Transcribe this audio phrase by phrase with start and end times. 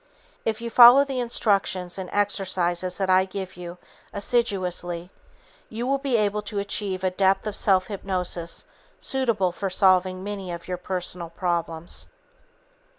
[0.45, 3.77] If you follow the instructions and exercises that I give you
[4.11, 5.11] assiduously,
[5.69, 8.65] you should be able to achieve a depth of self hypnosis
[8.99, 12.07] suitable for solving many of your personal problems.